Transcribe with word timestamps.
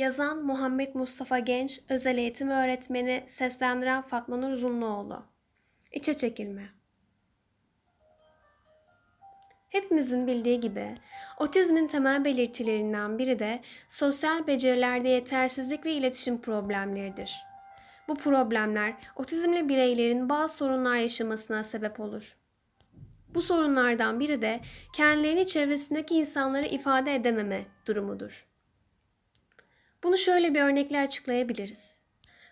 Yazan 0.00 0.44
Muhammed 0.44 0.94
Mustafa 0.94 1.38
Genç, 1.38 1.80
özel 1.88 2.18
eğitim 2.18 2.50
öğretmeni, 2.50 3.24
seslendiren 3.28 4.02
Fatma 4.02 4.36
Nur 4.36 4.52
Uzunluoğlu. 4.52 5.22
İçe 5.92 6.16
çekilme. 6.16 6.62
Hepimizin 9.68 10.26
bildiği 10.26 10.60
gibi 10.60 10.98
otizmin 11.38 11.86
temel 11.86 12.24
belirtilerinden 12.24 13.18
biri 13.18 13.38
de 13.38 13.60
sosyal 13.88 14.46
becerilerde 14.46 15.08
yetersizlik 15.08 15.84
ve 15.84 15.92
iletişim 15.92 16.40
problemleridir. 16.40 17.36
Bu 18.08 18.14
problemler 18.14 18.94
otizmli 19.16 19.68
bireylerin 19.68 20.28
bazı 20.28 20.56
sorunlar 20.56 20.96
yaşamasına 20.96 21.62
sebep 21.62 22.00
olur. 22.00 22.36
Bu 23.34 23.42
sorunlardan 23.42 24.20
biri 24.20 24.42
de 24.42 24.60
kendilerini 24.92 25.46
çevresindeki 25.46 26.14
insanlara 26.14 26.66
ifade 26.66 27.14
edememe 27.14 27.64
durumudur. 27.86 28.49
Bunu 30.02 30.18
şöyle 30.18 30.54
bir 30.54 30.60
örnekle 30.60 31.00
açıklayabiliriz. 31.00 32.00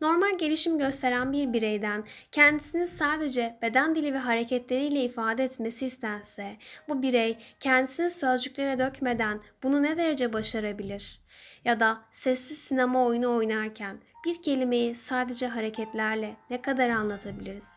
Normal 0.00 0.38
gelişim 0.38 0.78
gösteren 0.78 1.32
bir 1.32 1.52
bireyden 1.52 2.04
kendisini 2.32 2.86
sadece 2.86 3.58
beden 3.62 3.94
dili 3.94 4.14
ve 4.14 4.18
hareketleriyle 4.18 5.04
ifade 5.04 5.44
etmesi 5.44 5.86
istense, 5.86 6.56
bu 6.88 7.02
birey 7.02 7.38
kendisini 7.60 8.10
sözcüklere 8.10 8.78
dökmeden 8.78 9.40
bunu 9.62 9.82
ne 9.82 9.96
derece 9.96 10.32
başarabilir? 10.32 11.22
Ya 11.64 11.80
da 11.80 11.98
sessiz 12.12 12.58
sinema 12.58 13.06
oyunu 13.06 13.36
oynarken 13.36 13.96
bir 14.24 14.42
kelimeyi 14.42 14.94
sadece 14.94 15.48
hareketlerle 15.48 16.36
ne 16.50 16.62
kadar 16.62 16.88
anlatabiliriz? 16.88 17.68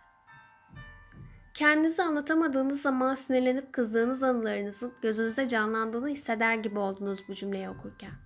Kendinizi 1.54 2.04
anlatamadığınız 2.04 2.82
zaman 2.82 3.16
sinirlenip 3.16 3.74
kızdığınız 3.74 4.24
anılarınızın 4.24 4.94
gözünüzde 5.02 5.48
canlandığını 5.48 6.08
hisseder 6.08 6.55
gibi 6.55 6.80
oldunuz 6.80 7.20
bu 7.27 7.36
cümleyi 7.36 7.70
okurken. 7.70 8.25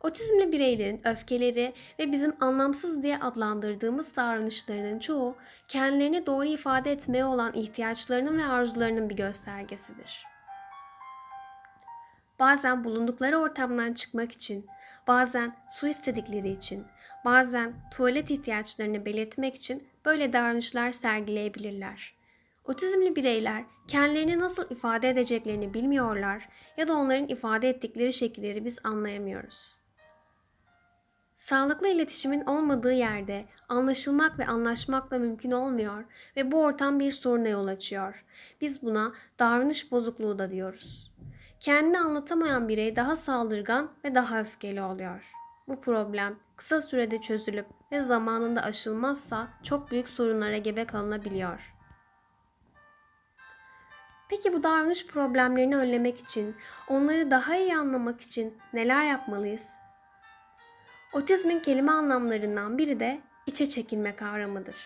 Otizmli 0.00 0.52
bireylerin 0.52 1.00
öfkeleri 1.04 1.74
ve 1.98 2.12
bizim 2.12 2.36
anlamsız 2.40 3.02
diye 3.02 3.18
adlandırdığımız 3.18 4.16
davranışlarının 4.16 4.98
çoğu 4.98 5.36
kendilerini 5.68 6.26
doğru 6.26 6.46
ifade 6.46 6.92
etmeye 6.92 7.24
olan 7.24 7.54
ihtiyaçlarının 7.54 8.38
ve 8.38 8.44
arzularının 8.44 9.10
bir 9.10 9.16
göstergesidir. 9.16 10.24
Bazen 12.38 12.84
bulundukları 12.84 13.38
ortamdan 13.38 13.92
çıkmak 13.92 14.32
için, 14.32 14.66
bazen 15.06 15.56
su 15.70 15.88
istedikleri 15.88 16.50
için, 16.50 16.86
bazen 17.24 17.74
tuvalet 17.90 18.30
ihtiyaçlarını 18.30 19.04
belirtmek 19.04 19.54
için 19.54 19.88
böyle 20.04 20.32
davranışlar 20.32 20.92
sergileyebilirler. 20.92 22.14
Otizmli 22.64 23.16
bireyler 23.16 23.64
kendilerini 23.88 24.38
nasıl 24.38 24.70
ifade 24.70 25.08
edeceklerini 25.08 25.74
bilmiyorlar 25.74 26.48
ya 26.76 26.88
da 26.88 26.94
onların 26.94 27.28
ifade 27.28 27.68
ettikleri 27.68 28.12
şekilleri 28.12 28.64
biz 28.64 28.78
anlayamıyoruz. 28.84 29.78
Sağlıklı 31.48 31.88
iletişimin 31.88 32.44
olmadığı 32.44 32.92
yerde 32.92 33.44
anlaşılmak 33.68 34.38
ve 34.38 34.46
anlaşmak 34.46 35.10
da 35.10 35.18
mümkün 35.18 35.50
olmuyor 35.50 36.04
ve 36.36 36.52
bu 36.52 36.62
ortam 36.62 37.00
bir 37.00 37.12
soruna 37.12 37.48
yol 37.48 37.66
açıyor. 37.66 38.24
Biz 38.60 38.82
buna 38.82 39.12
davranış 39.38 39.92
bozukluğu 39.92 40.38
da 40.38 40.50
diyoruz. 40.50 41.12
Kendini 41.60 41.98
anlatamayan 41.98 42.68
birey 42.68 42.96
daha 42.96 43.16
saldırgan 43.16 43.90
ve 44.04 44.14
daha 44.14 44.40
öfkeli 44.40 44.82
oluyor. 44.82 45.32
Bu 45.68 45.80
problem 45.80 46.36
kısa 46.56 46.80
sürede 46.80 47.20
çözülüp 47.20 47.66
ve 47.92 48.02
zamanında 48.02 48.62
aşılmazsa 48.62 49.48
çok 49.62 49.90
büyük 49.90 50.08
sorunlara 50.08 50.56
gebe 50.56 50.84
kalınabiliyor. 50.84 51.74
Peki 54.28 54.52
bu 54.52 54.62
davranış 54.62 55.06
problemlerini 55.06 55.76
önlemek 55.76 56.18
için, 56.18 56.56
onları 56.88 57.30
daha 57.30 57.56
iyi 57.56 57.76
anlamak 57.76 58.20
için 58.20 58.58
neler 58.72 59.06
yapmalıyız? 59.06 59.87
Otizmin 61.12 61.60
kelime 61.60 61.92
anlamlarından 61.92 62.78
biri 62.78 63.00
de 63.00 63.20
içe 63.46 63.68
çekilme 63.68 64.16
kavramıdır. 64.16 64.76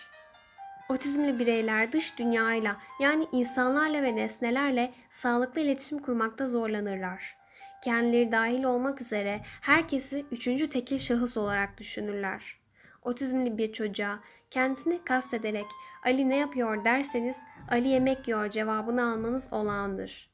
Otizmli 0.89 1.39
bireyler 1.39 1.91
dış 1.91 2.19
dünyayla 2.19 2.77
yani 2.99 3.27
insanlarla 3.31 4.03
ve 4.03 4.15
nesnelerle 4.15 4.93
sağlıklı 5.09 5.61
iletişim 5.61 5.99
kurmakta 5.99 6.47
zorlanırlar. 6.47 7.37
Kendileri 7.83 8.31
dahil 8.31 8.63
olmak 8.63 9.01
üzere 9.01 9.41
herkesi 9.61 10.25
üçüncü 10.31 10.69
tekil 10.69 10.97
şahıs 10.97 11.37
olarak 11.37 11.77
düşünürler. 11.77 12.59
Otizmli 13.01 13.57
bir 13.57 13.73
çocuğa 13.73 14.19
kendisini 14.51 15.03
kastederek 15.03 15.65
Ali 16.05 16.29
ne 16.29 16.37
yapıyor 16.37 16.85
derseniz 16.85 17.37
Ali 17.71 17.87
yemek 17.87 18.27
yiyor 18.27 18.49
cevabını 18.49 19.11
almanız 19.11 19.53
olağandır. 19.53 20.29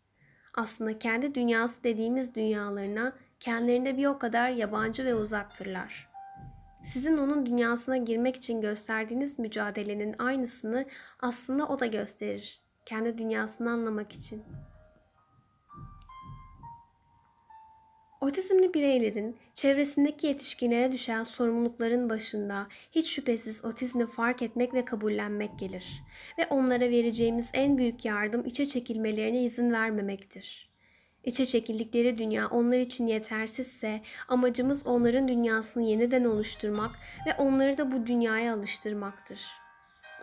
Aslında 0.53 0.99
kendi 0.99 1.35
dünyası 1.35 1.83
dediğimiz 1.83 2.35
dünyalarına 2.35 3.13
kendilerinde 3.39 3.97
bir 3.97 4.05
o 4.05 4.19
kadar 4.19 4.49
yabancı 4.49 5.05
ve 5.05 5.15
uzaktırlar. 5.15 6.09
Sizin 6.83 7.17
onun 7.17 7.45
dünyasına 7.45 7.97
girmek 7.97 8.35
için 8.35 8.61
gösterdiğiniz 8.61 9.39
mücadelenin 9.39 10.15
aynısını 10.19 10.85
aslında 11.19 11.67
o 11.67 11.79
da 11.79 11.85
gösterir. 11.85 12.61
Kendi 12.85 13.17
dünyasını 13.17 13.71
anlamak 13.71 14.13
için. 14.13 14.43
Otizmli 18.21 18.73
bireylerin 18.73 19.37
çevresindeki 19.53 20.27
yetişkinlere 20.27 20.91
düşen 20.91 21.23
sorumlulukların 21.23 22.09
başında 22.09 22.67
hiç 22.91 23.09
şüphesiz 23.09 23.65
otizmi 23.65 24.07
fark 24.07 24.41
etmek 24.41 24.73
ve 24.73 24.85
kabullenmek 24.85 25.59
gelir 25.59 26.03
ve 26.39 26.47
onlara 26.47 26.89
vereceğimiz 26.89 27.49
en 27.53 27.77
büyük 27.77 28.05
yardım 28.05 28.45
içe 28.45 28.65
çekilmelerine 28.65 29.43
izin 29.43 29.71
vermemektir. 29.71 30.68
İçe 31.23 31.45
çekildikleri 31.45 32.17
dünya 32.17 32.47
onlar 32.47 32.77
için 32.77 33.07
yetersizse 33.07 34.01
amacımız 34.27 34.87
onların 34.87 35.27
dünyasını 35.27 35.83
yeniden 35.83 36.23
oluşturmak 36.23 36.91
ve 37.27 37.33
onları 37.37 37.77
da 37.77 37.91
bu 37.91 38.07
dünyaya 38.07 38.53
alıştırmaktır. 38.53 39.39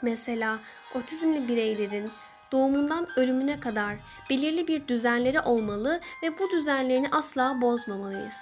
Mesela 0.02 0.58
otizmli 0.94 1.48
bireylerin 1.48 2.10
doğumundan 2.52 3.08
ölümüne 3.16 3.60
kadar 3.60 3.96
belirli 4.30 4.68
bir 4.68 4.88
düzenleri 4.88 5.40
olmalı 5.40 6.00
ve 6.22 6.38
bu 6.38 6.50
düzenlerini 6.50 7.08
asla 7.12 7.60
bozmamalıyız. 7.60 8.36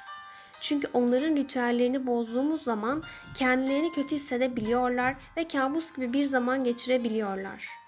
Çünkü 0.60 0.88
onların 0.93 1.37
ritüellerini 1.37 2.06
bozduğumuz 2.06 2.62
zaman 2.62 3.03
kendilerini 3.34 3.93
kötü 3.93 4.14
hissedebiliyorlar 4.14 5.16
ve 5.37 5.48
kabus 5.48 5.94
gibi 5.97 6.12
bir 6.12 6.25
zaman 6.25 6.64
geçirebiliyorlar. 6.64 7.83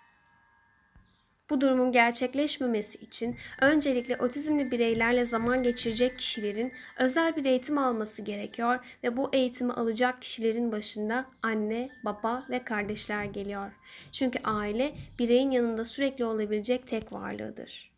Bu 1.51 1.61
durumun 1.61 1.93
gerçekleşmemesi 1.93 2.99
için 2.99 3.37
öncelikle 3.61 4.17
otizmli 4.17 4.71
bireylerle 4.71 5.25
zaman 5.25 5.63
geçirecek 5.63 6.19
kişilerin 6.19 6.73
özel 6.99 7.37
bir 7.37 7.45
eğitim 7.45 7.79
alması 7.79 8.23
gerekiyor 8.23 8.79
ve 9.03 9.17
bu 9.17 9.31
eğitimi 9.33 9.73
alacak 9.73 10.23
kişilerin 10.23 10.73
başında 10.73 11.27
anne, 11.43 11.89
baba 12.05 12.47
ve 12.51 12.65
kardeşler 12.65 13.25
geliyor. 13.25 13.73
Çünkü 14.13 14.39
aile 14.45 14.95
bireyin 15.19 15.51
yanında 15.51 15.85
sürekli 15.85 16.25
olabilecek 16.25 16.87
tek 16.87 17.13
varlığıdır. 17.13 17.91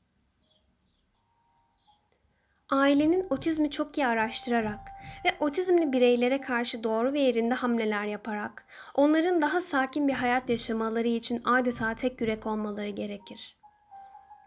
Ailenin 2.70 3.26
otizmi 3.30 3.70
çok 3.70 3.98
iyi 3.98 4.06
araştırarak 4.06 4.80
ve 5.24 5.34
otizmli 5.40 5.92
bireylere 5.92 6.40
karşı 6.40 6.84
doğru 6.84 7.12
ve 7.12 7.20
yerinde 7.20 7.54
hamleler 7.54 8.04
yaparak 8.04 8.64
onların 8.94 9.42
daha 9.42 9.60
sakin 9.60 10.08
bir 10.08 10.12
hayat 10.12 10.48
yaşamaları 10.48 11.08
için 11.08 11.42
adeta 11.44 11.94
tek 11.94 12.20
yürek 12.20 12.46
olmaları 12.46 12.88
gerekir. 12.88 13.58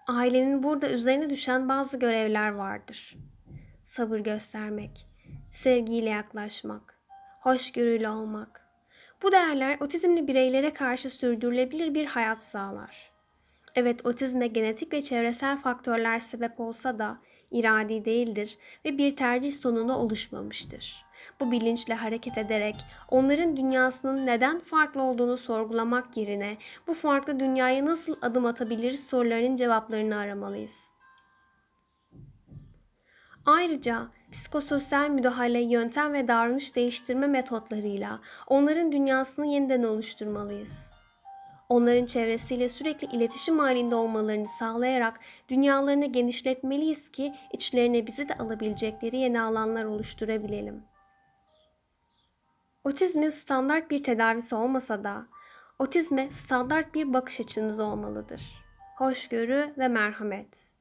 Ailenin 0.07 0.63
burada 0.63 0.89
üzerine 0.89 1.29
düşen 1.29 1.69
bazı 1.69 1.99
görevler 1.99 2.51
vardır. 2.51 3.17
Sabır 3.83 4.19
göstermek, 4.19 5.07
sevgiyle 5.51 6.09
yaklaşmak, 6.09 6.99
hoşgörülü 7.39 8.07
olmak. 8.07 8.67
Bu 9.23 9.31
değerler 9.31 9.77
otizmli 9.79 10.27
bireylere 10.27 10.73
karşı 10.73 11.09
sürdürülebilir 11.09 11.93
bir 11.93 12.05
hayat 12.05 12.41
sağlar. 12.41 13.11
Evet 13.75 14.05
otizme 14.05 14.47
genetik 14.47 14.93
ve 14.93 15.01
çevresel 15.01 15.57
faktörler 15.57 16.19
sebep 16.19 16.59
olsa 16.59 16.99
da 16.99 17.17
iradi 17.51 18.05
değildir 18.05 18.57
ve 18.85 18.97
bir 18.97 19.15
tercih 19.15 19.51
sonunda 19.51 19.97
oluşmamıştır. 19.97 21.05
Bu 21.39 21.51
bilinçle 21.51 21.93
hareket 21.93 22.37
ederek 22.37 22.75
onların 23.09 23.57
dünyasının 23.57 24.25
neden 24.25 24.59
farklı 24.59 25.01
olduğunu 25.01 25.37
sorgulamak 25.37 26.17
yerine 26.17 26.57
bu 26.87 26.93
farklı 26.93 27.39
dünyaya 27.39 27.85
nasıl 27.85 28.15
adım 28.21 28.45
atabiliriz 28.45 29.07
sorularının 29.07 29.55
cevaplarını 29.55 30.17
aramalıyız. 30.17 30.91
Ayrıca 33.45 34.07
psikososyal 34.31 35.09
müdahale, 35.09 35.61
yöntem 35.61 36.13
ve 36.13 36.27
davranış 36.27 36.75
değiştirme 36.75 37.27
metotlarıyla 37.27 38.19
onların 38.47 38.91
dünyasını 38.91 39.47
yeniden 39.47 39.83
oluşturmalıyız 39.83 41.00
onların 41.71 42.05
çevresiyle 42.05 42.69
sürekli 42.69 43.07
iletişim 43.07 43.59
halinde 43.59 43.95
olmalarını 43.95 44.47
sağlayarak 44.47 45.19
dünyalarını 45.49 46.05
genişletmeliyiz 46.05 47.11
ki 47.11 47.33
içlerine 47.51 48.07
bizi 48.07 48.29
de 48.29 48.37
alabilecekleri 48.37 49.17
yeni 49.17 49.41
alanlar 49.41 49.85
oluşturabilelim. 49.85 50.83
Otizmin 52.83 53.29
standart 53.29 53.91
bir 53.91 54.03
tedavisi 54.03 54.55
olmasa 54.55 55.03
da 55.03 55.27
otizme 55.79 56.31
standart 56.31 56.95
bir 56.95 57.13
bakış 57.13 57.39
açınız 57.39 57.79
olmalıdır. 57.79 58.41
Hoşgörü 58.97 59.73
ve 59.77 59.87
merhamet. 59.87 60.71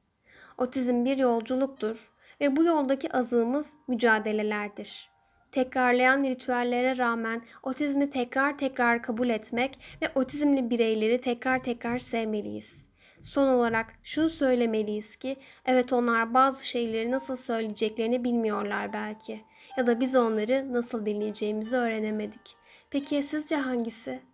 Otizm 0.57 1.05
bir 1.05 1.17
yolculuktur 1.17 2.11
ve 2.41 2.55
bu 2.55 2.63
yoldaki 2.63 3.17
azığımız 3.17 3.73
mücadelelerdir. 3.87 5.10
Tekrarlayan 5.51 6.23
ritüellere 6.23 6.97
rağmen 6.97 7.41
otizmi 7.63 8.09
tekrar 8.09 8.57
tekrar 8.57 9.03
kabul 9.03 9.29
etmek 9.29 9.79
ve 10.01 10.11
otizmli 10.15 10.69
bireyleri 10.69 11.21
tekrar 11.21 11.63
tekrar 11.63 11.99
sevmeliyiz. 11.99 12.85
Son 13.21 13.47
olarak 13.47 13.93
şunu 14.03 14.29
söylemeliyiz 14.29 15.15
ki 15.15 15.35
evet 15.65 15.93
onlar 15.93 16.33
bazı 16.33 16.67
şeyleri 16.67 17.11
nasıl 17.11 17.35
söyleyeceklerini 17.35 18.23
bilmiyorlar 18.23 18.93
belki 18.93 19.41
ya 19.77 19.87
da 19.87 19.99
biz 19.99 20.15
onları 20.15 20.73
nasıl 20.73 21.05
dinleyeceğimizi 21.05 21.77
öğrenemedik. 21.77 22.55
Peki 22.89 23.15
ya 23.15 23.23
sizce 23.23 23.55
hangisi? 23.55 24.30